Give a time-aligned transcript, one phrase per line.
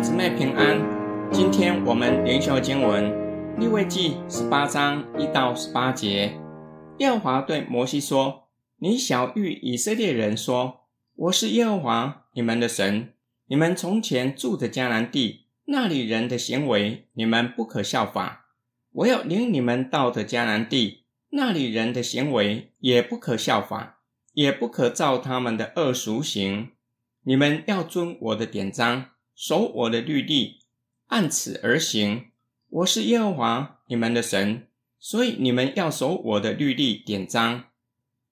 [0.00, 0.80] 姊妹平安，
[1.32, 6.38] 今天我们灵修经文利未记十八章一到十八节。
[6.98, 8.48] 耶和华对摩西说
[8.78, 10.82] ：“你晓諭以色列人说，
[11.16, 13.12] 我是耶和华你们的神。
[13.48, 18.46] 你们从前住的迦南地，那里人的行为，你们不可效法。
[18.92, 23.98] 我要领你们到的迦南地，那里人的行为也不可效法，
[24.34, 26.68] 也不可照他们的恶俗行。
[27.24, 29.06] 你们要遵我的典章。”
[29.40, 30.62] 守我的律例，
[31.06, 32.32] 按此而行。
[32.70, 34.66] 我是耶和华你们的神，
[34.98, 37.66] 所以你们要守我的律例典章。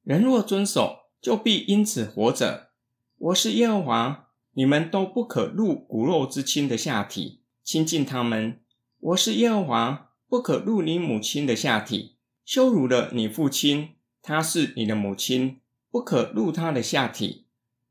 [0.02, 2.70] 人若遵守，就必因此活着。
[3.18, 8.60] 我是耶和华，你们都不可入骨肉之亲的下体，亲近他们。
[8.98, 17.44] 我是耶和华，不可入你母亲的下体，羞辱了你父亲，他是你的母亲，不可入他的下体，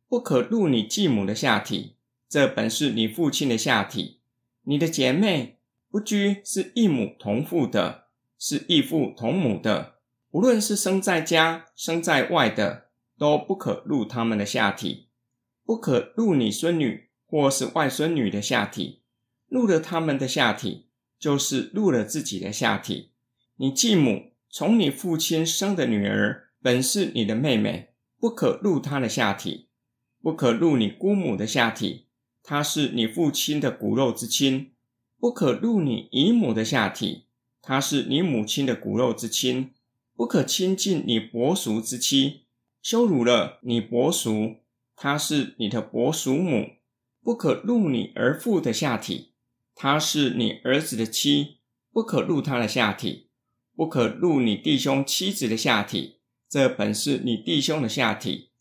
[0.09, 1.94] 不可入你继母的下体。
[2.35, 4.19] 这本是你父亲的下体，
[4.63, 5.59] 你的姐妹
[5.89, 9.99] 不拘是异母同父的，是异父同母的，
[10.31, 15.07] 无论是生在家生在外的，都不可入他们的下体，
[15.63, 19.03] 不可入你孙女或是外孙女的下体，
[19.47, 20.87] 入了他们的下体，
[21.17, 23.11] 就是入了自己的下体。
[23.55, 29.69] 你继母从你父亲生的女儿，本是你的妹妹，不可入她的下体，
[30.21, 32.04] 不可入你姑母的下体。
[32.47, 34.71] 他是你父亲的骨肉之亲，
[35.19, 37.23] 不可入你姨母的下体；
[37.59, 39.71] 他是你母亲的骨肉之亲，
[40.15, 42.41] 不可亲近你伯叔之妻，
[42.83, 44.57] 羞辱了你伯叔，
[44.95, 46.73] 他是你的伯叔母，
[47.23, 49.31] 不可入你儿妇的下体；
[49.73, 51.57] 他是你儿子的妻，
[51.91, 53.29] 不可入他的下体，
[53.75, 58.51] 不可入你弟兄妻子的下体，这本是你弟兄的下体，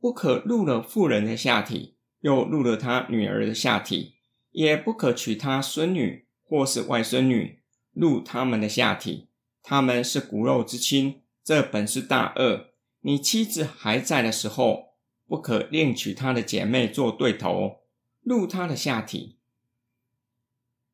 [0.00, 1.93] 不可入了妇人的下体。
[2.24, 4.14] 又入了他女儿的下体，
[4.50, 7.58] 也不可娶他孙女或是外孙女
[7.92, 9.28] 入他们的下体，
[9.62, 12.70] 他们是骨肉之亲，这本是大恶。
[13.02, 14.94] 你妻子还在的时候，
[15.28, 17.80] 不可另娶她的姐妹做对头，
[18.22, 19.36] 入她的下体。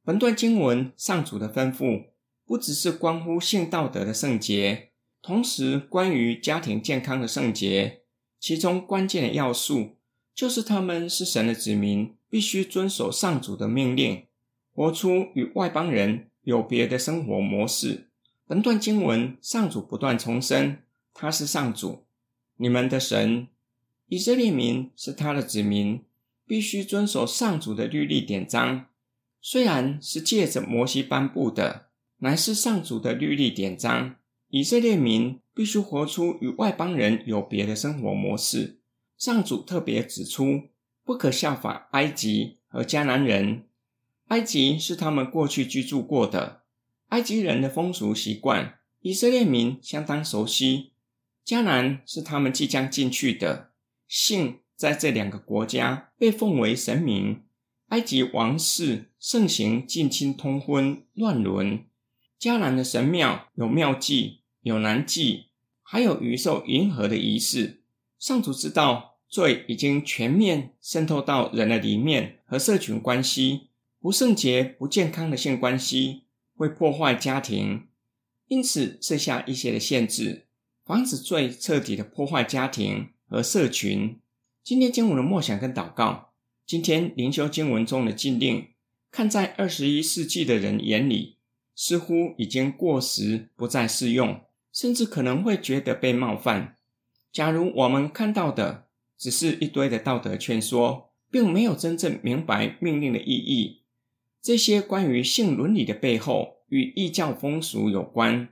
[0.02, 2.06] 本段经文上主的吩咐，
[2.44, 4.90] 不只是关乎性道德的圣洁，
[5.22, 8.02] 同时关于家庭健康的圣洁，
[8.40, 9.99] 其中关键的要素。
[10.40, 14.24] 就是他们是神的子民，必须遵守上主的命令，
[14.72, 18.08] 活出与外邦人有别的生活模式。
[18.46, 20.78] 本段经文，上主不断重申，
[21.12, 22.04] 他是上主，
[22.56, 23.48] 你们的神。
[24.08, 26.00] 以色列民是他的子民，
[26.46, 28.86] 必须遵守上主的律例典章。
[29.42, 31.88] 虽然是借着摩西颁布的，
[32.20, 34.16] 乃是上主的律例典章。
[34.48, 38.79] 以色列民必须活出与外邦人有别的生活模式。
[39.20, 40.70] 上主特别指出，
[41.04, 43.66] 不可效法埃及和迦南人。
[44.28, 46.62] 埃及是他们过去居住过的，
[47.08, 50.92] 埃及人的风俗习惯，以色列民相当熟悉。
[51.44, 53.72] 迦南是他们即将进去的，
[54.08, 57.42] 性在这两个国家被奉为神明。
[57.88, 61.84] 埃及王室盛行近亲通婚、乱伦。
[62.40, 65.48] 迦南的神庙有庙祭、有男祭，
[65.82, 67.82] 还有鱼兽银河的仪式。
[68.18, 69.09] 上主知道。
[69.30, 73.68] 罪已经全面渗透到人的里面和社群关系，
[74.00, 76.24] 不圣洁、不健康的性关系
[76.56, 77.86] 会破坏家庭，
[78.48, 80.48] 因此设下一些的限制，
[80.84, 84.18] 防止罪彻底的破坏家庭和社群。
[84.64, 86.32] 今天经文的默想跟祷告，
[86.66, 88.66] 今天灵修经文中的禁令，
[89.12, 91.36] 看在二十一世纪的人眼里，
[91.76, 94.40] 似乎已经过时，不再适用，
[94.72, 96.76] 甚至可能会觉得被冒犯。
[97.32, 98.88] 假如我们看到的，
[99.20, 103.82] 只是一堆的道德劝说，并没有真正明白命令的意义。
[104.40, 108.48] 这些关于性伦理的背后，与异教风俗有关。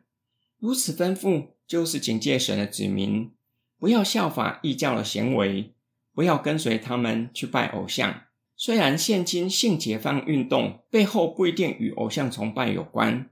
[0.59, 3.31] 如此吩咐，就是警戒神的子民，
[3.79, 5.73] 不要效法异教的行为，
[6.13, 8.25] 不要跟随他们去拜偶像。
[8.55, 13.31] 虽然现今性解放运动背后不一定与偶像崇拜有关，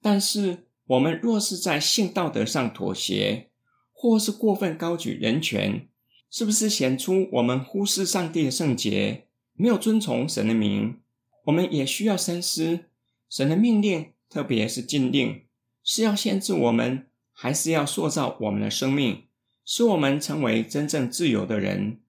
[0.00, 3.50] 但是我们若是在性道德上妥协，
[3.92, 5.86] 或是过分高举人权，
[6.32, 10.96] 是不是显出我们忽视上帝的圣洁，没有遵从神的名？
[11.44, 12.86] 我们也需要深思，
[13.28, 15.42] 神的命令，特别是禁令，
[15.84, 19.24] 是要限制我们，还是要塑造我们的生命，
[19.66, 22.00] 使我们成为真正自由的人？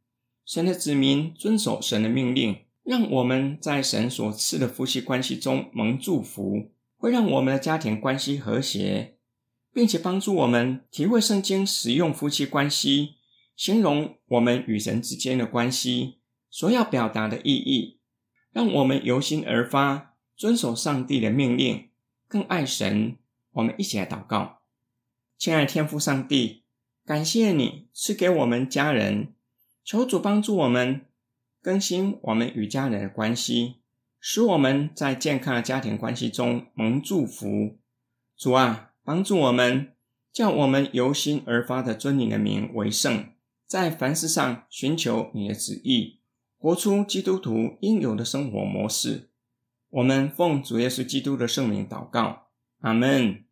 [0.45, 9.17] 神的子民遵守神的命令，让我们在神所赐的夫妻关系中蒙祝福，会让我们的家庭关系和谐，
[9.73, 13.15] 并且帮助我们体会圣经使用夫妻关系。
[13.55, 16.19] 形容我们与神之间的关系
[16.49, 17.99] 所要表达的意义，
[18.51, 21.89] 让我们由心而发，遵守上帝的命令，
[22.27, 23.17] 更爱神。
[23.51, 24.61] 我们一起来祷告，
[25.37, 26.63] 亲爱的天父上帝，
[27.05, 29.33] 感谢你赐给我们家人，
[29.83, 31.05] 求主帮助我们
[31.61, 33.75] 更新我们与家人的关系，
[34.19, 37.77] 使我们在健康的家庭关系中蒙祝福。
[38.35, 39.93] 主啊，帮助我们，
[40.31, 43.27] 叫我们由心而发的尊你的名为圣，
[43.67, 46.19] 在凡事上寻求你的旨意，
[46.57, 49.29] 活出基督徒应有的生活模式。
[49.89, 52.47] 我们奉主耶稣基督的圣名祷告。
[52.81, 53.43] 阿门。